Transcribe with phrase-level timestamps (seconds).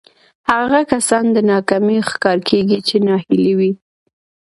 [0.49, 3.71] هغه کسان د ناکامۍ ښکار کېږي چې ناهيلي وي.